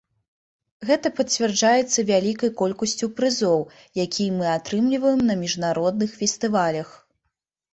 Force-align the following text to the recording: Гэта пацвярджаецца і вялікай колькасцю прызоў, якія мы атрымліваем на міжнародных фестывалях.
Гэта 0.89 1.07
пацвярджаецца 1.19 1.97
і 2.01 2.05
вялікай 2.11 2.51
колькасцю 2.61 3.09
прызоў, 3.19 3.59
якія 4.05 4.31
мы 4.39 4.45
атрымліваем 4.57 5.21
на 5.29 5.35
міжнародных 5.43 6.09
фестывалях. 6.23 6.89